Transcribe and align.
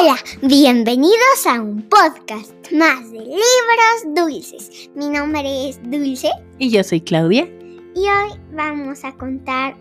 Hola, 0.00 0.16
bienvenidos 0.42 1.46
a 1.46 1.60
un 1.60 1.82
podcast 1.82 2.52
más 2.72 3.10
de 3.10 3.18
libros 3.18 4.14
dulces. 4.14 4.90
Mi 4.94 5.08
nombre 5.08 5.68
es 5.68 5.80
Dulce 5.82 6.30
Y 6.58 6.70
yo 6.70 6.84
soy 6.84 7.00
Claudia. 7.00 7.48
y 7.94 8.00
hoy 8.00 8.38
vamos 8.52 9.04
a 9.04 9.12
contar 9.14 9.76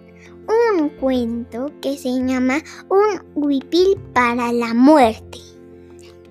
un 0.47 0.89
cuento 0.89 1.71
que 1.81 1.97
se 1.97 2.09
llama 2.09 2.63
Un 2.89 3.21
huipil 3.35 3.97
para 4.13 4.51
la 4.53 4.73
muerte. 4.73 5.39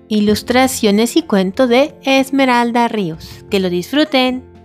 Ilustraciones 0.09 1.15
y 1.15 1.21
cuento 1.21 1.67
de 1.67 1.95
Esmeralda 2.03 2.87
Ríos. 2.87 3.45
Que 3.49 3.59
lo 3.59 3.69
disfruten. 3.69 4.56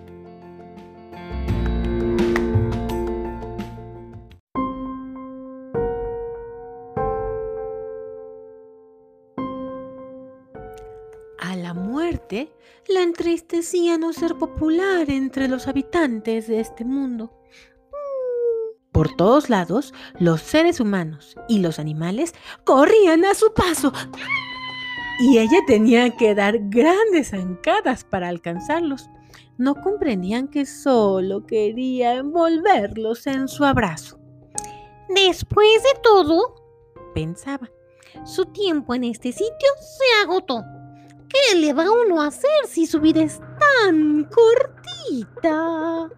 La 12.88 13.02
entristecía 13.02 13.98
no 13.98 14.12
ser 14.12 14.36
popular 14.36 15.10
entre 15.10 15.48
los 15.48 15.68
habitantes 15.68 16.46
de 16.48 16.60
este 16.60 16.84
mundo. 16.84 17.32
Por 18.92 19.16
todos 19.16 19.48
lados, 19.48 19.94
los 20.18 20.42
seres 20.42 20.78
humanos 20.78 21.36
y 21.48 21.60
los 21.60 21.78
animales 21.78 22.34
corrían 22.64 23.24
a 23.24 23.34
su 23.34 23.52
paso 23.54 23.92
y 25.20 25.38
ella 25.38 25.58
tenía 25.66 26.10
que 26.16 26.34
dar 26.34 26.58
grandes 26.68 27.30
zancadas 27.30 28.04
para 28.04 28.28
alcanzarlos. 28.28 29.08
No 29.56 29.76
comprendían 29.76 30.48
que 30.48 30.66
solo 30.66 31.46
quería 31.46 32.14
envolverlos 32.14 33.26
en 33.26 33.48
su 33.48 33.64
abrazo. 33.64 34.18
Después 35.08 35.82
de 35.82 36.00
todo, 36.02 36.54
pensaba, 37.14 37.70
su 38.24 38.46
tiempo 38.46 38.94
en 38.94 39.04
este 39.04 39.32
sitio 39.32 39.68
se 39.78 40.22
agotó. 40.22 40.62
¿Qué 41.32 41.58
le 41.58 41.72
va 41.72 41.90
uno 41.90 42.20
a 42.20 42.26
hacer 42.26 42.50
si 42.68 42.86
su 42.86 43.00
vida 43.00 43.22
es 43.22 43.40
tan 43.58 44.24
cortita? 44.24 46.10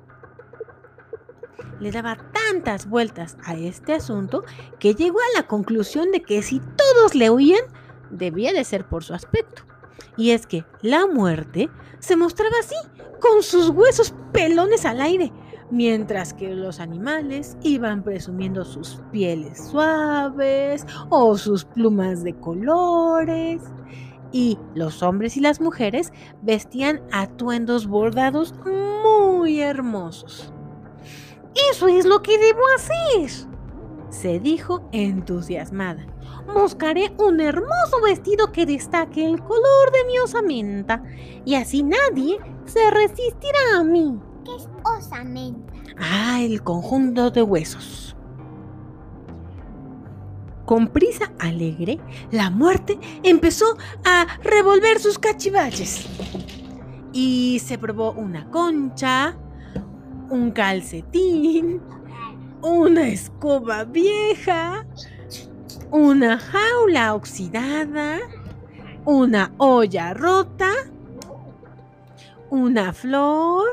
Le 1.78 1.90
daba 1.92 2.16
tantas 2.32 2.88
vueltas 2.88 3.36
a 3.44 3.54
este 3.54 3.94
asunto 3.94 4.44
que 4.80 4.94
llegó 4.94 5.18
a 5.20 5.38
la 5.38 5.46
conclusión 5.46 6.10
de 6.10 6.22
que 6.22 6.42
si 6.42 6.60
todos 6.60 7.14
le 7.14 7.28
oían, 7.28 7.62
debía 8.10 8.52
de 8.52 8.64
ser 8.64 8.88
por 8.88 9.04
su 9.04 9.14
aspecto. 9.14 9.62
Y 10.16 10.30
es 10.30 10.46
que 10.46 10.64
la 10.82 11.06
muerte 11.06 11.70
se 12.00 12.16
mostraba 12.16 12.56
así, 12.60 12.76
con 13.20 13.42
sus 13.42 13.68
huesos 13.68 14.14
pelones 14.32 14.84
al 14.84 15.00
aire, 15.00 15.32
mientras 15.70 16.34
que 16.34 16.54
los 16.54 16.80
animales 16.80 17.56
iban 17.62 18.02
presumiendo 18.02 18.64
sus 18.64 19.00
pieles 19.12 19.68
suaves 19.70 20.86
o 21.08 21.36
sus 21.38 21.64
plumas 21.64 22.22
de 22.22 22.34
colores. 22.34 23.62
Y 24.34 24.58
los 24.74 25.04
hombres 25.04 25.36
y 25.36 25.40
las 25.40 25.60
mujeres 25.60 26.12
vestían 26.42 27.00
atuendos 27.12 27.86
bordados 27.86 28.52
muy 28.64 29.60
hermosos. 29.60 30.52
Eso 31.70 31.86
es 31.86 32.04
lo 32.04 32.20
que 32.20 32.36
debo 32.36 32.62
hacer, 32.74 33.48
se 34.10 34.40
dijo 34.40 34.88
entusiasmada. 34.90 36.04
Buscaré 36.52 37.14
un 37.16 37.40
hermoso 37.40 38.02
vestido 38.04 38.50
que 38.50 38.66
destaque 38.66 39.24
el 39.24 39.40
color 39.40 39.92
de 39.92 40.04
mi 40.08 40.18
osamenta 40.18 41.04
y 41.44 41.54
así 41.54 41.84
nadie 41.84 42.40
se 42.64 42.90
resistirá 42.90 43.78
a 43.78 43.84
mí. 43.84 44.18
¿Qué 44.44 44.56
es 44.56 44.68
osamenta? 44.98 45.72
Ah, 45.96 46.40
el 46.42 46.60
conjunto 46.64 47.30
de 47.30 47.42
huesos. 47.42 48.13
Con 50.64 50.88
prisa 50.88 51.32
alegre, 51.38 51.98
la 52.30 52.50
muerte 52.50 52.98
empezó 53.22 53.76
a 54.04 54.26
revolver 54.42 54.98
sus 54.98 55.18
cachivaches. 55.18 56.06
Y 57.12 57.60
se 57.64 57.78
probó 57.78 58.12
una 58.12 58.50
concha, 58.50 59.36
un 60.30 60.50
calcetín, 60.50 61.80
una 62.62 63.08
escoba 63.08 63.84
vieja, 63.84 64.86
una 65.90 66.38
jaula 66.38 67.14
oxidada, 67.14 68.18
una 69.04 69.52
olla 69.58 70.14
rota, 70.14 70.70
una 72.48 72.92
flor. 72.92 73.66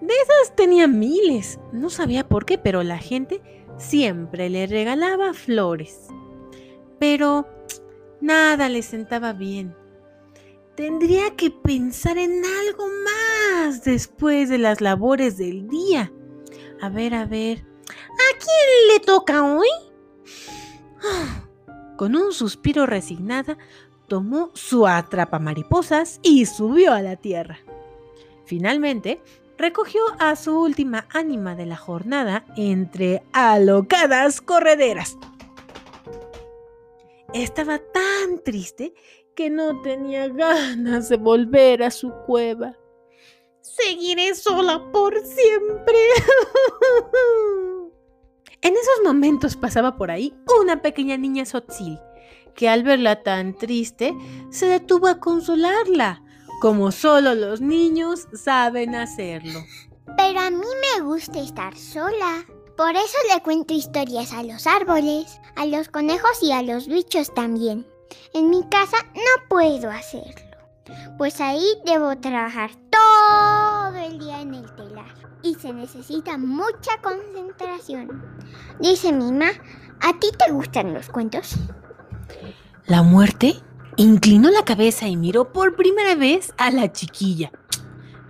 De 0.00 0.12
esas 0.12 0.56
tenía 0.56 0.88
miles. 0.88 1.60
No 1.72 1.88
sabía 1.88 2.26
por 2.28 2.44
qué, 2.44 2.58
pero 2.58 2.82
la 2.82 2.98
gente 2.98 3.40
siempre 3.78 4.50
le 4.50 4.66
regalaba 4.66 5.34
flores. 5.34 6.08
Pero 6.98 7.46
nada 8.20 8.68
le 8.68 8.82
sentaba 8.82 9.32
bien. 9.32 9.74
Tendría 10.76 11.36
que 11.36 11.50
pensar 11.50 12.18
en 12.18 12.42
algo 12.44 12.86
más 13.04 13.84
después 13.84 14.48
de 14.48 14.58
las 14.58 14.80
labores 14.80 15.36
del 15.36 15.68
día. 15.68 16.12
A 16.80 16.88
ver, 16.88 17.14
a 17.14 17.26
ver. 17.26 17.58
¿A 17.58 18.38
quién 18.38 18.92
le 18.92 19.00
toca 19.00 19.44
hoy? 19.44 19.68
Con 21.96 22.16
un 22.16 22.32
suspiro 22.32 22.86
resignada, 22.86 23.56
tomó 24.08 24.50
su 24.54 24.86
atrapa 24.86 25.38
mariposas 25.38 26.18
y 26.22 26.46
subió 26.46 26.92
a 26.92 27.02
la 27.02 27.16
tierra. 27.16 27.58
Finalmente, 28.44 29.22
recogió 29.56 30.02
a 30.18 30.36
su 30.36 30.58
última 30.58 31.06
ánima 31.10 31.54
de 31.54 31.66
la 31.66 31.76
jornada 31.76 32.44
entre 32.56 33.22
alocadas 33.32 34.40
correderas. 34.40 35.16
Estaba 37.32 37.78
tan 37.78 38.42
triste 38.44 38.94
que 39.34 39.50
no 39.50 39.82
tenía 39.82 40.28
ganas 40.28 41.08
de 41.08 41.16
volver 41.16 41.82
a 41.82 41.90
su 41.90 42.12
cueva. 42.26 42.76
Seguiré 43.60 44.34
sola 44.34 44.80
por 44.92 45.18
siempre. 45.18 45.98
en 48.62 48.74
esos 48.74 49.04
momentos 49.04 49.56
pasaba 49.56 49.96
por 49.96 50.10
ahí 50.10 50.34
una 50.60 50.80
pequeña 50.80 51.16
niña 51.16 51.44
Sotzil, 51.44 51.98
que 52.54 52.68
al 52.68 52.84
verla 52.84 53.22
tan 53.22 53.56
triste 53.56 54.14
se 54.50 54.66
detuvo 54.66 55.08
a 55.08 55.18
consolarla, 55.18 56.22
como 56.64 56.92
solo 56.92 57.34
los 57.34 57.60
niños 57.60 58.26
saben 58.32 58.94
hacerlo. 58.94 59.62
Pero 60.16 60.40
a 60.40 60.50
mí 60.50 60.64
me 60.96 61.02
gusta 61.02 61.38
estar 61.38 61.76
sola. 61.76 62.42
Por 62.74 62.92
eso 62.92 63.18
le 63.30 63.42
cuento 63.42 63.74
historias 63.74 64.32
a 64.32 64.42
los 64.42 64.66
árboles, 64.66 65.42
a 65.56 65.66
los 65.66 65.90
conejos 65.90 66.42
y 66.42 66.52
a 66.52 66.62
los 66.62 66.86
bichos 66.88 67.34
también. 67.34 67.86
En 68.32 68.48
mi 68.48 68.66
casa 68.70 68.96
no 69.12 69.48
puedo 69.50 69.90
hacerlo, 69.90 70.56
pues 71.18 71.38
ahí 71.42 71.66
debo 71.84 72.16
trabajar 72.16 72.70
todo 72.88 73.96
el 73.98 74.18
día 74.18 74.40
en 74.40 74.54
el 74.54 74.74
telar 74.74 75.14
y 75.42 75.56
se 75.56 75.70
necesita 75.70 76.38
mucha 76.38 76.98
concentración. 77.02 78.24
Dice 78.80 79.12
mi 79.12 79.30
mamá, 79.32 79.50
¿a 80.00 80.18
ti 80.18 80.28
te 80.38 80.50
gustan 80.50 80.94
los 80.94 81.10
cuentos? 81.10 81.56
La 82.86 83.02
muerte 83.02 83.54
inclinó 83.96 84.50
la 84.50 84.64
cabeza 84.64 85.08
y 85.08 85.16
miró 85.16 85.52
por 85.52 85.76
primera 85.76 86.14
vez 86.14 86.52
a 86.56 86.70
la 86.70 86.92
chiquilla. 86.92 87.52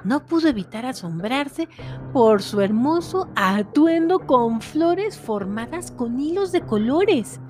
No 0.04 0.26
pudo 0.26 0.48
evitar 0.48 0.84
asombrarse 0.84 1.68
por 2.12 2.42
su 2.42 2.60
hermoso 2.60 3.28
atuendo 3.34 4.20
con 4.20 4.60
flores 4.60 5.18
formadas 5.18 5.90
con 5.90 6.20
hilos 6.20 6.52
de 6.52 6.60
colores. 6.60 7.40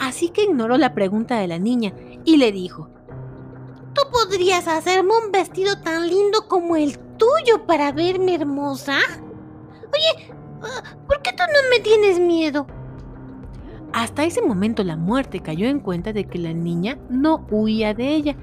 Así 0.00 0.28
que 0.28 0.44
ignoró 0.44 0.78
la 0.78 0.94
pregunta 0.94 1.38
de 1.38 1.48
la 1.48 1.58
niña 1.58 1.92
y 2.24 2.36
le 2.36 2.52
dijo, 2.52 2.90
¿Tú 3.92 4.02
podrías 4.10 4.66
hacerme 4.66 5.12
un 5.24 5.30
vestido 5.30 5.80
tan 5.80 6.08
lindo 6.08 6.48
como 6.48 6.76
el 6.76 6.98
tuyo 7.16 7.64
para 7.66 7.92
verme 7.92 8.34
hermosa? 8.34 8.98
Oye, 9.92 10.32
ah, 10.62 10.96
¿por 11.06 11.22
qué 11.22 11.32
tú 11.32 11.44
no 11.46 11.70
me 11.70 11.80
tienes 11.80 12.18
miedo? 12.18 12.66
Hasta 13.94 14.24
ese 14.24 14.42
momento 14.42 14.82
la 14.82 14.96
muerte 14.96 15.38
cayó 15.38 15.68
en 15.68 15.78
cuenta 15.78 16.12
de 16.12 16.24
que 16.26 16.38
la 16.40 16.52
niña 16.52 16.98
no 17.08 17.46
huía 17.48 17.94
de 17.94 18.08
ella 18.16 18.36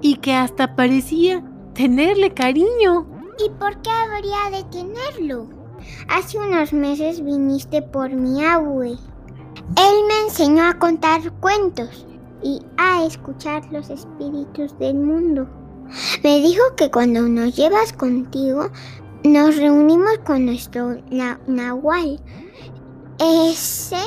y 0.00 0.16
que 0.16 0.32
hasta 0.32 0.74
parecía 0.76 1.44
tenerle 1.74 2.32
cariño. 2.32 3.06
¿Y 3.44 3.50
por 3.60 3.82
qué 3.82 3.90
habría 3.90 4.50
de 4.58 4.64
tenerlo? 4.70 5.46
Hace 6.08 6.38
unos 6.38 6.72
meses 6.72 7.22
viniste 7.22 7.82
por 7.82 8.08
mi 8.14 8.42
abue. 8.42 8.92
Él 8.92 9.96
me 10.08 10.20
enseñó 10.26 10.64
a 10.64 10.78
contar 10.78 11.20
cuentos 11.40 12.06
y 12.42 12.62
a 12.78 13.04
escuchar 13.04 13.62
los 13.70 13.90
espíritus 13.90 14.78
del 14.78 14.94
mundo. 14.94 15.46
Me 16.22 16.40
dijo 16.40 16.62
que 16.78 16.90
cuando 16.90 17.20
nos 17.28 17.54
llevas 17.54 17.92
contigo, 17.92 18.70
nos 19.22 19.56
reunimos 19.58 20.18
con 20.24 20.46
nuestro 20.46 20.96
na- 21.10 21.38
nahual. 21.46 22.18
Ese 23.18 23.98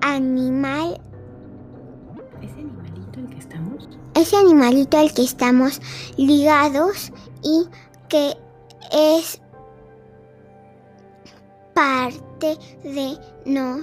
animal, 0.00 1.00
¿Ese 2.42 2.60
animalito 2.60 3.20
el 3.20 3.28
que 3.28 3.38
estamos? 3.38 3.88
ese 4.14 4.36
animalito 4.36 4.98
al 4.98 5.12
que 5.12 5.22
estamos 5.22 5.80
ligados 6.16 7.12
y 7.42 7.66
que 8.08 8.36
es 8.92 9.40
parte 11.74 12.58
de 12.82 13.16
no- 13.44 13.82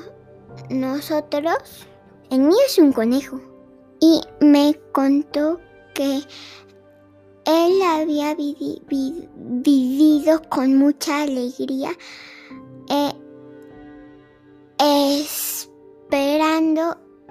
nosotros. 0.69 1.85
El 2.29 2.39
mío 2.41 2.57
es 2.68 2.77
un 2.79 2.91
conejo. 2.91 3.39
y 4.01 4.19
me 4.41 4.77
contó 4.91 5.57
que 5.94 6.19
él 7.45 7.81
había 7.81 8.35
vivido 8.35 10.41
con 10.50 10.77
mucha 10.77 11.21
alegría 11.23 11.91
eh, 12.89 13.13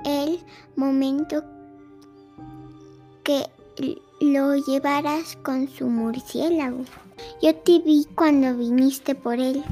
el 0.05 0.41
momento 0.77 1.43
que 3.23 3.45
lo 4.21 4.57
llevaras 4.57 5.37
con 5.43 5.69
su 5.69 5.87
murciélago. 5.87 6.85
Yo 7.43 7.55
te 7.55 7.79
vi 7.81 8.07
cuando 8.15 8.57
viniste 8.57 9.15
por 9.15 9.39
él. 9.39 9.63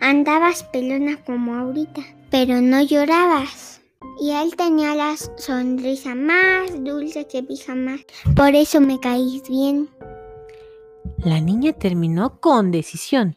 Andabas 0.00 0.62
pelona 0.64 1.16
como 1.24 1.54
ahorita, 1.54 2.02
pero 2.30 2.60
no 2.60 2.82
llorabas. 2.82 3.80
Y 4.20 4.30
él 4.30 4.54
tenía 4.56 4.94
la 4.94 5.16
sonrisa 5.16 6.14
más 6.14 6.72
dulce 6.84 7.26
que 7.26 7.42
vi 7.42 7.56
jamás. 7.56 8.00
Por 8.36 8.54
eso 8.54 8.80
me 8.80 8.98
caís 9.00 9.42
bien. 9.48 9.88
La 11.18 11.40
niña 11.40 11.72
terminó 11.72 12.40
con 12.40 12.70
decisión 12.70 13.36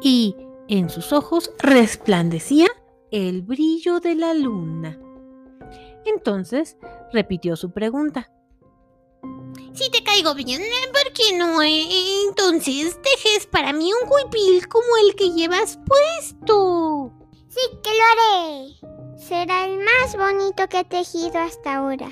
y 0.00 0.36
en 0.68 0.90
sus 0.90 1.12
ojos 1.12 1.50
resplandecía 1.58 2.67
el 3.10 3.42
brillo 3.42 4.00
de 4.00 4.14
la 4.14 4.34
luna. 4.34 4.98
Entonces 6.04 6.76
repitió 7.12 7.56
su 7.56 7.70
pregunta. 7.70 8.30
Si 9.72 9.90
te 9.90 10.02
caigo 10.02 10.34
bien, 10.34 10.62
¿por 10.92 11.12
qué 11.12 11.36
no? 11.36 11.62
Eh, 11.62 11.86
entonces 12.28 12.98
dejes 13.02 13.46
para 13.46 13.72
mí 13.72 13.90
un 13.92 14.10
huipil 14.10 14.66
como 14.68 14.86
el 15.04 15.14
que 15.14 15.30
llevas 15.30 15.78
puesto. 15.86 17.12
Sí, 17.48 17.60
que 17.82 17.90
lo 17.90 18.04
haré. 18.12 19.18
Será 19.18 19.66
el 19.66 19.78
más 19.78 20.16
bonito 20.16 20.68
que 20.68 20.80
he 20.80 20.84
tejido 20.84 21.38
hasta 21.38 21.76
ahora. 21.76 22.08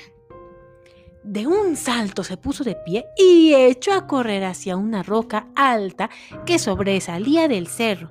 De 1.22 1.46
un 1.46 1.76
salto 1.76 2.22
se 2.22 2.36
puso 2.36 2.62
de 2.62 2.76
pie 2.76 3.04
y 3.16 3.52
echó 3.52 3.92
a 3.94 4.06
correr 4.06 4.44
hacia 4.44 4.76
una 4.76 5.02
roca 5.02 5.48
alta 5.56 6.08
que 6.44 6.58
sobresalía 6.60 7.48
del 7.48 7.66
cerro. 7.66 8.10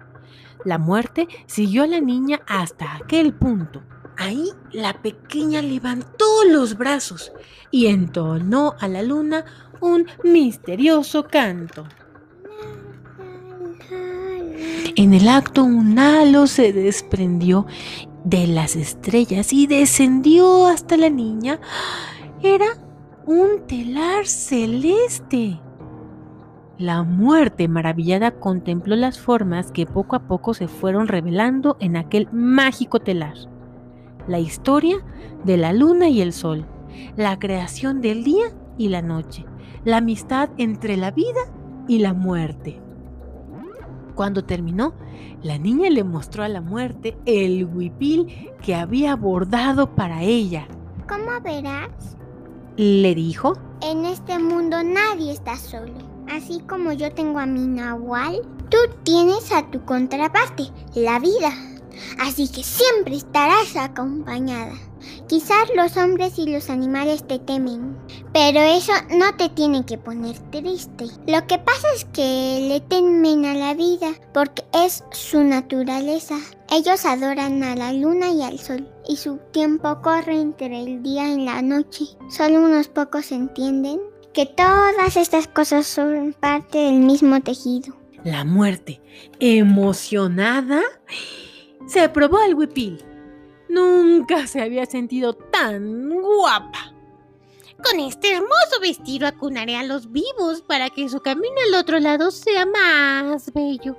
La 0.66 0.80
muerte 0.80 1.28
siguió 1.46 1.84
a 1.84 1.88
la 1.88 2.02
niña 2.02 2.42
hasta 2.48 2.96
aquel 2.96 3.34
punto. 3.34 3.84
Ahí 4.18 4.50
la 4.72 5.02
pequeña 5.02 5.62
levantó 5.62 6.26
los 6.50 6.78
brazos 6.78 7.32
y 7.70 7.88
entonó 7.88 8.76
a 8.80 8.88
la 8.88 9.04
luna 9.04 9.46
un 9.80 10.08
misterioso 10.24 11.28
canto. 11.28 11.86
En 14.96 15.14
el 15.14 15.28
acto 15.28 15.64
un 15.64 16.00
halo 16.00 16.48
se 16.48 16.74
desprendió 16.74 17.68
de 18.24 18.48
las 18.48 18.76
estrellas 18.76 19.54
y 19.54 19.68
descendió 19.68 20.68
hasta 20.68 20.98
la 20.98 21.10
niña. 21.10 21.60
Era 22.42 22.66
un 23.26 23.68
telar 23.68 24.26
celeste. 24.26 25.60
La 26.78 27.04
muerte 27.04 27.70
maravillada 27.70 28.32
contempló 28.32 28.98
las 28.98 29.18
formas 29.18 29.72
que 29.72 29.86
poco 29.86 30.18
a 30.18 30.28
poco 30.28 30.54
se 30.54 30.68
fueron 30.68 31.08
revelando 31.08 31.78
en 31.80 31.96
aquel 31.96 32.28
mágico 32.34 33.00
telar. 33.00 33.36
La 34.28 34.40
historia 34.40 34.98
de 35.46 35.56
la 35.56 35.72
luna 35.72 36.10
y 36.10 36.20
el 36.20 36.34
sol, 36.34 36.66
la 37.16 37.40
creación 37.40 38.02
del 38.02 38.26
día 38.26 38.48
y 38.78 38.90
la 38.90 39.02
noche, 39.02 39.46
la 39.86 39.98
amistad 39.98 40.50
entre 40.58 40.98
la 40.98 41.12
vida 41.12 41.40
y 41.88 42.00
la 42.00 42.14
muerte. 42.14 42.82
Cuando 44.14 44.44
terminó, 44.44 44.96
la 45.44 45.58
niña 45.58 45.90
le 45.90 46.04
mostró 46.04 46.44
a 46.44 46.50
la 46.50 46.60
muerte 46.60 47.18
el 47.26 47.64
huipil 47.64 48.52
que 48.62 48.76
había 48.76 49.16
bordado 49.16 49.96
para 49.96 50.24
ella. 50.24 50.68
¿Cómo 51.08 51.40
verás? 51.42 52.18
Le 52.76 53.16
dijo. 53.16 53.54
En 53.82 54.04
este 54.04 54.40
mundo 54.40 54.84
nadie 54.84 55.32
está 55.32 55.56
solo. 55.56 56.05
Así 56.30 56.60
como 56.68 56.92
yo 56.92 57.12
tengo 57.12 57.40
a 57.40 57.46
mi 57.46 57.68
Nahual, 57.68 58.42
tú 58.70 58.78
tienes 59.04 59.52
a 59.52 59.70
tu 59.70 59.84
contraparte, 59.86 60.72
la 60.96 61.20
vida. 61.20 61.52
Así 62.20 62.48
que 62.48 62.64
siempre 62.64 63.16
estarás 63.16 63.76
acompañada. 63.76 64.74
Quizás 65.28 65.70
los 65.76 65.98
hombres 65.98 66.38
y 66.38 66.48
los 66.48 66.70
animales 66.70 67.26
te 67.28 67.40
temen, 67.40 67.98
pero 68.34 68.60
eso 68.60 68.92
no 69.12 69.36
te 69.38 69.50
tiene 69.50 69.86
que 69.86 69.98
poner 69.98 70.38
triste. 70.52 71.06
Lo 71.28 71.46
que 71.48 71.58
pasa 71.60 71.88
es 71.96 72.06
que 72.06 72.68
le 72.70 72.80
temen 72.82 73.46
a 73.46 73.54
la 73.54 73.74
vida 73.74 74.14
porque 74.34 74.64
es 74.74 75.04
su 75.12 75.44
naturaleza. 75.44 76.38
Ellos 76.72 77.06
adoran 77.06 77.64
a 77.64 77.76
la 77.76 77.94
luna 77.94 78.32
y 78.32 78.44
al 78.44 78.60
sol 78.60 78.88
y 79.08 79.18
su 79.18 79.38
tiempo 79.52 80.00
corre 80.02 80.40
entre 80.40 80.82
el 80.82 81.04
día 81.04 81.28
y 81.32 81.46
la 81.46 81.62
noche. 81.62 82.06
Solo 82.30 82.62
unos 82.62 82.88
pocos 82.88 83.32
entienden 83.32 84.00
que 84.36 84.46
todas 84.46 85.16
estas 85.16 85.48
cosas 85.48 85.88
son 85.88 86.36
parte 86.38 86.78
del 86.78 86.96
mismo 86.96 87.40
tejido. 87.40 87.96
La 88.26 88.44
muerte, 88.44 89.02
emocionada, 89.40 90.82
se 91.88 92.10
probó 92.10 92.42
el 92.42 92.54
huipil. 92.54 93.02
Nunca 93.70 94.46
se 94.46 94.62
había 94.62 94.86
sentido 94.88 95.36
tan 95.36 96.10
guapa. 96.10 96.94
Con 97.82 98.02
este 98.02 98.34
hermoso 98.34 98.82
vestido 98.82 99.26
acunaré 99.26 99.78
a 99.78 99.84
los 99.84 100.12
vivos 100.12 100.62
para 100.68 100.90
que 100.90 101.08
su 101.08 101.22
camino 101.22 101.56
al 101.70 101.76
otro 101.76 102.00
lado 102.00 102.30
sea 102.30 102.66
más 102.66 103.54
bello. 103.54 103.96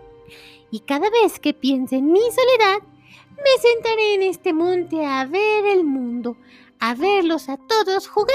Y 0.71 0.81
cada 0.81 1.09
vez 1.09 1.41
que 1.41 1.55
piense 1.55 1.97
en 1.97 2.13
mi 2.13 2.21
soledad, 2.21 2.87
me 3.37 3.71
sentaré 3.73 4.15
en 4.17 4.23
este 4.25 4.53
monte 4.53 5.03
a 5.07 5.25
ver 5.25 5.65
el 5.65 5.85
mundo, 5.85 6.37
a 6.79 6.95
verlos 6.95 7.49
a 7.49 7.57
todos 7.57 8.07
jugar 8.07 8.35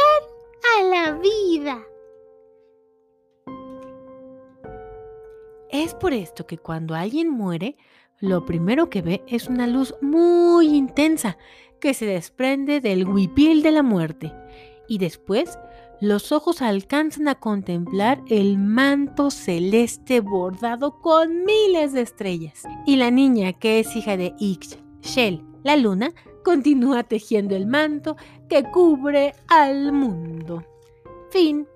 a 0.79 0.83
la 0.83 1.11
vida. 1.11 1.85
Es 5.71 5.93
por 5.93 6.13
esto 6.13 6.45
que 6.45 6.57
cuando 6.57 6.95
alguien 6.95 7.29
muere, 7.29 7.77
lo 8.19 8.45
primero 8.45 8.89
que 8.89 9.01
ve 9.01 9.23
es 9.27 9.47
una 9.47 9.67
luz 9.67 9.95
muy 10.01 10.67
intensa 10.67 11.37
que 11.79 11.93
se 11.93 12.05
desprende 12.05 12.81
del 12.81 13.07
huipil 13.07 13.63
de 13.63 13.71
la 13.71 13.81
muerte 13.81 14.33
y 14.87 14.97
después 14.97 15.57
los 16.01 16.31
ojos 16.31 16.61
alcanzan 16.61 17.27
a 17.27 17.35
contemplar 17.35 18.21
el 18.27 18.57
manto 18.57 19.31
celeste 19.31 20.19
bordado 20.19 20.99
con 20.99 21.45
miles 21.45 21.93
de 21.93 22.01
estrellas. 22.01 22.63
Y 22.85 22.97
la 22.97 23.09
niña, 23.09 23.53
que 23.53 23.79
es 23.79 23.95
hija 23.95 24.17
de 24.17 24.33
Ix, 24.39 24.77
Shell, 25.01 25.45
la 25.63 25.77
luna, 25.77 26.11
continúa 26.43 27.03
tejiendo 27.03 27.55
el 27.55 27.67
manto 27.67 28.17
que 28.49 28.63
cubre 28.63 29.33
al 29.47 29.93
mundo. 29.93 30.65
Fin. 31.29 31.67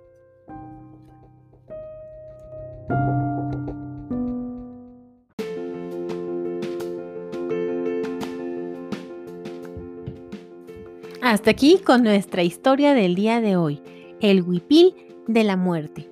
Hasta 11.26 11.50
aquí 11.50 11.80
con 11.84 12.04
nuestra 12.04 12.44
historia 12.44 12.94
del 12.94 13.16
día 13.16 13.42
de 13.42 13.56
hoy, 13.56 13.82
el 14.22 14.44
huipil 14.44 14.94
de 15.28 15.44
la 15.44 15.58
muerte. 15.58 16.08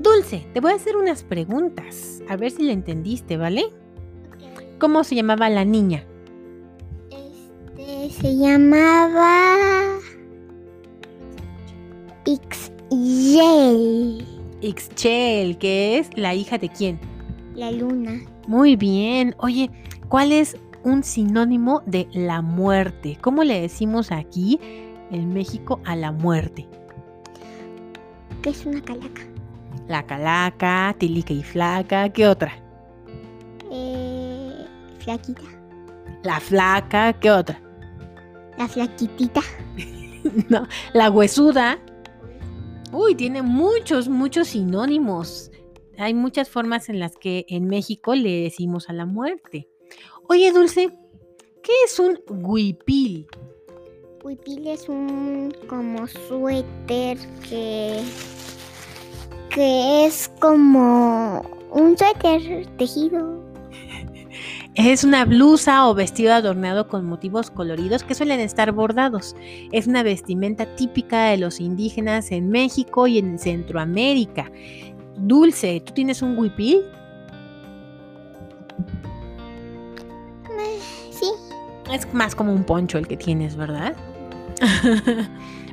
Dulce, 0.00 0.44
te 0.52 0.58
voy 0.58 0.72
a 0.72 0.74
hacer 0.74 0.96
unas 0.96 1.22
preguntas, 1.22 2.20
a 2.28 2.34
ver 2.34 2.50
si 2.50 2.64
lo 2.64 2.72
entendiste, 2.72 3.36
¿vale? 3.36 3.66
¿Cómo 4.80 5.04
se 5.04 5.14
llamaba 5.14 5.48
la 5.50 5.64
niña? 5.64 6.04
Este 7.12 8.10
se 8.10 8.36
llamaba 8.36 10.00
Ixchel. 12.24 14.26
Ixchel, 14.62 15.58
que 15.58 15.98
es 15.98 16.10
la 16.16 16.34
hija 16.34 16.58
de 16.58 16.70
quién? 16.70 16.98
La 17.54 17.70
luna. 17.70 18.20
Muy 18.48 18.74
bien. 18.74 19.32
Oye, 19.38 19.70
¿cuál 20.08 20.32
es 20.32 20.56
un 20.86 21.02
sinónimo 21.02 21.82
de 21.84 22.08
la 22.12 22.42
muerte. 22.42 23.18
¿Cómo 23.20 23.42
le 23.42 23.60
decimos 23.60 24.12
aquí 24.12 24.60
en 25.10 25.34
México 25.34 25.80
a 25.84 25.96
la 25.96 26.12
muerte? 26.12 26.68
¿Qué 28.40 28.50
es 28.50 28.64
una 28.64 28.80
calaca? 28.80 29.22
La 29.88 30.06
calaca, 30.06 30.94
tilica 30.96 31.32
y 31.32 31.42
flaca. 31.42 32.08
¿Qué 32.10 32.28
otra? 32.28 32.52
Eh, 33.72 34.64
flaquita. 35.00 35.42
La 36.22 36.38
flaca, 36.38 37.12
¿qué 37.14 37.32
otra? 37.32 37.60
La 38.56 38.68
flaquitita. 38.68 39.40
no, 40.48 40.68
la 40.92 41.10
huesuda. 41.10 41.80
Uy, 42.92 43.16
tiene 43.16 43.42
muchos, 43.42 44.08
muchos 44.08 44.48
sinónimos. 44.48 45.50
Hay 45.98 46.14
muchas 46.14 46.48
formas 46.48 46.88
en 46.88 47.00
las 47.00 47.16
que 47.16 47.44
en 47.48 47.66
México 47.66 48.14
le 48.14 48.42
decimos 48.42 48.88
a 48.88 48.92
la 48.92 49.04
muerte. 49.04 49.68
Oye, 50.28 50.52
Dulce, 50.52 50.90
¿qué 51.62 51.72
es 51.84 51.98
un 51.98 52.18
huipil? 52.28 53.26
Huipil 54.24 54.66
es 54.66 54.88
un 54.88 55.54
como 55.68 56.06
suéter 56.08 57.16
que 57.48 58.02
que 59.50 60.04
es 60.04 60.30
como 60.40 61.42
un 61.70 61.96
suéter 61.96 62.66
tejido. 62.76 63.44
Es 64.74 65.04
una 65.04 65.24
blusa 65.24 65.88
o 65.88 65.94
vestido 65.94 66.34
adornado 66.34 66.86
con 66.88 67.06
motivos 67.06 67.50
coloridos 67.50 68.04
que 68.04 68.14
suelen 68.14 68.40
estar 68.40 68.72
bordados. 68.72 69.34
Es 69.72 69.86
una 69.86 70.02
vestimenta 70.02 70.66
típica 70.76 71.30
de 71.30 71.38
los 71.38 71.60
indígenas 71.60 72.30
en 72.30 72.50
México 72.50 73.06
y 73.06 73.16
en 73.16 73.38
Centroamérica. 73.38 74.52
Dulce, 75.16 75.80
¿tú 75.80 75.94
tienes 75.94 76.20
un 76.20 76.36
huipil? 76.36 76.82
Es 81.92 82.12
más 82.12 82.34
como 82.34 82.52
un 82.52 82.64
poncho 82.64 82.98
el 82.98 83.06
que 83.06 83.16
tienes, 83.16 83.56
¿verdad? 83.56 83.94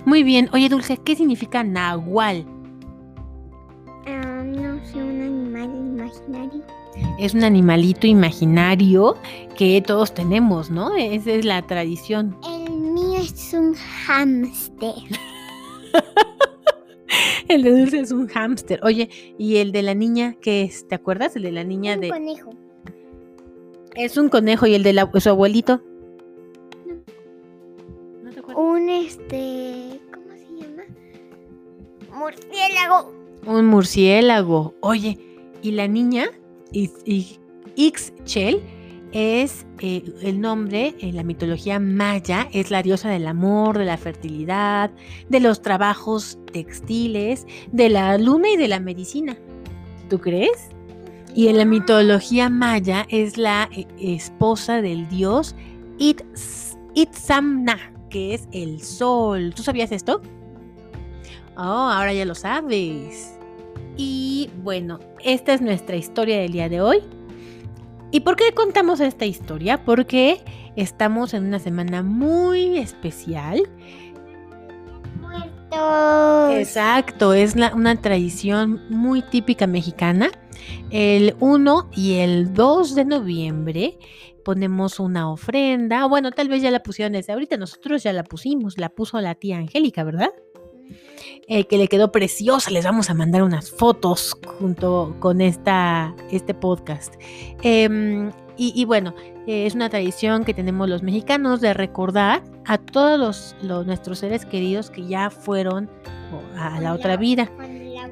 Muy 0.05 0.23
bien. 0.23 0.49
Oye, 0.53 0.69
Dulce, 0.69 0.97
¿qué 0.97 1.15
significa 1.15 1.63
nahual? 1.63 2.45
Ah, 4.05 4.43
no 4.43 4.83
sé, 4.85 4.97
un 4.97 5.21
animal 5.21 5.69
imaginario. 5.75 6.61
Es 7.17 7.33
un 7.33 7.43
animalito 7.43 8.05
imaginario 8.05 9.15
que 9.57 9.81
todos 9.81 10.13
tenemos, 10.13 10.69
¿no? 10.69 10.95
Esa 10.95 11.31
es 11.31 11.45
la 11.45 11.61
tradición. 11.63 12.37
El 12.47 12.71
mío 12.71 13.19
es 13.19 13.53
un 13.53 13.73
hámster. 14.05 14.93
El 17.47 17.61
de 17.63 17.71
Dulce 17.79 17.99
es 17.99 18.11
un 18.11 18.27
hámster. 18.27 18.79
Oye, 18.83 19.09
¿y 19.37 19.57
el 19.57 19.71
de 19.71 19.83
la 19.83 19.93
niña 19.93 20.35
qué 20.41 20.63
es? 20.63 20.87
¿Te 20.87 20.95
acuerdas? 20.95 21.35
El 21.35 21.43
de 21.43 21.51
la 21.51 21.63
niña 21.63 21.93
un 21.95 22.01
de... 22.01 22.09
conejo. 22.09 22.49
Es 23.95 24.17
un 24.17 24.29
conejo 24.29 24.65
y 24.65 24.73
el 24.73 24.81
de 24.81 24.93
la- 24.93 25.09
su 25.19 25.29
abuelito. 25.29 25.81
Un 28.55 28.89
este. 28.89 29.99
¿Cómo 30.13 30.27
se 30.35 30.63
llama? 30.63 30.83
Murciélago. 32.17 33.13
Un 33.45 33.65
murciélago. 33.65 34.73
Oye, 34.81 35.17
y 35.61 35.71
la 35.71 35.87
niña, 35.87 36.25
Ixchel, 37.75 38.61
es 39.11 39.65
eh, 39.79 40.03
el 40.23 40.41
nombre 40.41 40.95
en 40.99 41.15
la 41.15 41.23
mitología 41.23 41.79
maya, 41.79 42.47
es 42.51 42.71
la 42.71 42.81
diosa 42.81 43.09
del 43.09 43.27
amor, 43.27 43.77
de 43.77 43.85
la 43.85 43.97
fertilidad, 43.97 44.91
de 45.29 45.39
los 45.39 45.61
trabajos 45.61 46.39
textiles, 46.51 47.45
de 47.71 47.89
la 47.89 48.17
luna 48.17 48.49
y 48.49 48.57
de 48.57 48.67
la 48.67 48.79
medicina. 48.79 49.37
¿Tú 50.09 50.19
crees? 50.19 50.69
Y 51.35 51.47
en 51.47 51.57
la 51.57 51.65
mitología 51.65 52.49
maya 52.49 53.05
es 53.09 53.37
la 53.37 53.69
eh, 53.71 53.85
esposa 53.99 54.81
del 54.81 55.07
dios 55.09 55.55
Itz- 55.99 56.77
Itzamna, 56.95 57.92
que 58.13 58.33
es 58.35 58.47
el 58.51 58.81
sol. 58.81 59.51
¿Tú 59.55 59.63
sabías 59.63 59.91
esto? 59.91 60.21
Oh, 61.57 61.61
ahora 61.61 62.13
ya 62.13 62.25
lo 62.25 62.35
sabes. 62.35 63.33
Y 63.97 64.49
bueno, 64.63 64.99
esta 65.23 65.53
es 65.53 65.61
nuestra 65.61 65.95
historia 65.95 66.39
del 66.39 66.51
día 66.51 66.69
de 66.69 66.79
hoy. 66.81 66.99
¿Y 68.11 68.19
por 68.19 68.35
qué 68.35 68.51
contamos 68.53 68.99
esta 68.99 69.25
historia? 69.25 69.83
Porque 69.83 70.41
estamos 70.75 71.33
en 71.33 71.45
una 71.45 71.57
semana 71.59 72.03
muy 72.03 72.77
especial. 72.77 73.63
Muertos. 75.19 76.53
Exacto, 76.55 77.33
es 77.33 77.55
la- 77.55 77.73
una 77.73 77.95
tradición 77.99 78.81
muy 78.89 79.21
típica 79.23 79.65
mexicana. 79.67 80.29
El 80.91 81.35
1 81.39 81.89
y 81.95 82.15
el 82.19 82.53
2 82.53 82.93
de 82.95 83.05
noviembre 83.05 83.97
ponemos 84.43 84.99
una 84.99 85.29
ofrenda. 85.31 86.05
Bueno, 86.05 86.31
tal 86.31 86.49
vez 86.49 86.61
ya 86.61 86.71
la 86.71 86.83
pusieron 86.83 87.13
desde 87.13 87.33
ahorita, 87.33 87.57
nosotros 87.57 88.03
ya 88.03 88.13
la 88.13 88.23
pusimos, 88.23 88.77
la 88.77 88.89
puso 88.89 89.19
la 89.21 89.35
tía 89.35 89.57
Angélica, 89.57 90.03
¿verdad? 90.03 90.29
eh, 91.47 91.65
que 91.65 91.77
le 91.77 91.87
quedó 91.87 92.11
preciosa. 92.11 92.71
Les 92.71 92.85
vamos 92.85 93.09
a 93.09 93.13
mandar 93.13 93.43
unas 93.43 93.69
fotos 93.71 94.37
junto 94.59 95.15
con 95.19 95.41
esta, 95.41 96.15
este 96.31 96.53
podcast. 96.53 97.15
Em, 97.63 98.29
y, 98.55 98.71
y 98.79 98.85
bueno, 98.85 99.13
eh, 99.47 99.65
es 99.65 99.73
una 99.75 99.89
tradición 99.89 100.43
que 100.45 100.53
tenemos 100.53 100.87
los 100.87 101.01
mexicanos 101.03 101.59
de 101.61 101.73
recordar 101.73 102.43
a 102.65 102.77
todos 102.77 103.19
los, 103.19 103.55
los- 103.61 103.85
nuestros 103.85 104.19
seres 104.19 104.45
queridos 104.45 104.89
que 104.89 105.05
ya 105.07 105.29
fueron 105.29 105.89
a 106.57 106.79
la 106.79 106.93
otra 106.93 107.17
vida. 107.17 107.47
Con, 107.47 107.93
la, 107.93 108.09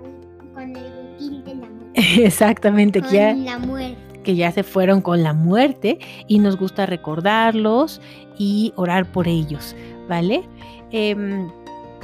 con 0.53 0.75
el 0.75 1.13
útil 1.15 1.43
de 1.43 1.55
la 1.55 1.67
muerte. 1.69 2.25
Exactamente, 2.25 3.01
que 3.01 3.11
ya, 3.15 3.33
la 3.33 3.59
muerte. 3.59 4.00
Que 4.23 4.35
ya 4.35 4.51
se 4.51 4.63
fueron 4.63 5.01
con 5.01 5.23
la 5.23 5.33
muerte 5.33 5.99
y 6.27 6.39
nos 6.39 6.57
gusta 6.57 6.85
recordarlos 6.85 8.01
y 8.37 8.73
orar 8.75 9.11
por 9.11 9.27
ellos, 9.27 9.75
¿vale? 10.07 10.43
Em, 10.91 11.49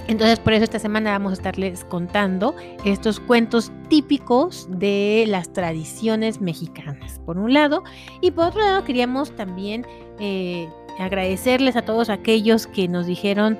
entonces, 0.08 0.40
por 0.40 0.54
eso 0.54 0.64
esta 0.64 0.80
semana 0.80 1.12
vamos 1.12 1.32
a 1.32 1.34
estarles 1.34 1.84
contando 1.84 2.56
estos 2.86 3.20
cuentos 3.20 3.72
típicos 3.90 4.68
de 4.70 5.26
las 5.28 5.52
tradiciones 5.52 6.40
mexicanas, 6.40 7.20
por 7.26 7.38
un 7.38 7.54
lado. 7.54 7.84
Y 8.22 8.32
por 8.32 8.46
otro 8.46 8.62
lado, 8.62 8.86
queríamos 8.86 9.36
también 9.36 9.86
eh, 10.20 10.70
agradecerles 10.98 11.76
a 11.76 11.82
todos 11.82 12.10
aquellos 12.10 12.68
que 12.68 12.88
nos 12.88 13.06
dijeron 13.06 13.60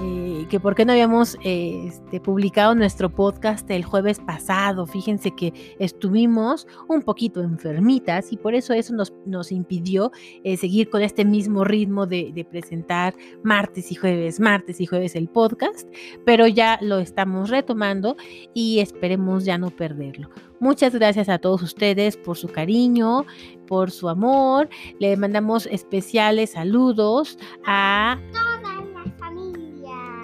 eh, 0.00 0.46
que 0.48 0.60
por 0.60 0.74
qué 0.74 0.84
no 0.84 0.92
habíamos 0.92 1.36
eh, 1.44 1.86
este, 1.86 2.20
publicado 2.20 2.74
nuestro 2.74 3.10
podcast 3.10 3.70
el 3.70 3.84
jueves 3.84 4.18
pasado. 4.20 4.86
Fíjense 4.86 5.30
que 5.32 5.52
estuvimos 5.78 6.66
un 6.88 7.02
poquito 7.02 7.42
enfermitas 7.42 8.32
y 8.32 8.36
por 8.36 8.54
eso 8.54 8.72
eso 8.72 8.94
nos, 8.94 9.12
nos 9.26 9.52
impidió 9.52 10.12
eh, 10.44 10.56
seguir 10.56 10.90
con 10.90 11.02
este 11.02 11.24
mismo 11.24 11.64
ritmo 11.64 12.06
de, 12.06 12.30
de 12.34 12.44
presentar 12.44 13.14
martes 13.42 13.90
y 13.92 13.94
jueves, 13.94 14.40
martes 14.40 14.80
y 14.80 14.86
jueves 14.86 15.14
el 15.16 15.28
podcast, 15.28 15.88
pero 16.24 16.46
ya 16.46 16.78
lo 16.80 16.98
estamos 16.98 17.50
retomando 17.50 18.16
y 18.54 18.80
esperemos 18.80 19.44
ya 19.44 19.58
no 19.58 19.70
perderlo. 19.70 20.30
Muchas 20.60 20.94
gracias 20.94 21.28
a 21.28 21.38
todos 21.38 21.62
ustedes 21.62 22.16
por 22.16 22.36
su 22.36 22.48
cariño, 22.48 23.24
por 23.66 23.90
su 23.90 24.08
amor. 24.08 24.68
Le 24.98 25.16
mandamos 25.16 25.66
especiales 25.66 26.52
saludos 26.52 27.38
a, 27.64 28.18
Toda 28.32 28.56
la 28.56 28.60
familia 28.60 28.87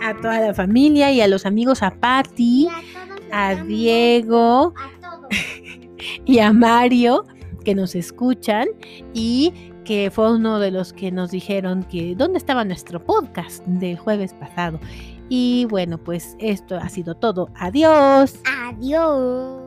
a 0.04 0.14
toda 0.20 0.40
la 0.40 0.54
familia 0.54 1.10
y 1.12 1.20
a 1.22 1.28
los 1.28 1.46
amigos, 1.46 1.82
a 1.82 1.90
Patti, 1.90 2.68
a 3.32 3.54
Diego 3.54 4.74
y 6.26 6.38
a 6.38 6.52
Mario 6.52 7.24
que 7.64 7.74
nos 7.74 7.94
escuchan 7.94 8.68
y 9.14 9.72
que 9.84 10.10
fue 10.10 10.34
uno 10.34 10.58
de 10.58 10.70
los 10.70 10.92
que 10.92 11.10
nos 11.10 11.30
dijeron 11.30 11.84
que 11.84 12.14
dónde 12.14 12.38
estaba 12.38 12.64
nuestro 12.64 13.02
podcast 13.02 13.64
del 13.66 13.98
jueves 13.98 14.34
pasado. 14.34 14.78
Y 15.30 15.66
bueno, 15.70 15.96
pues 15.96 16.36
esto 16.38 16.76
ha 16.76 16.88
sido 16.90 17.14
todo. 17.14 17.48
Adiós. 17.54 18.38
Adiós. 18.66 19.62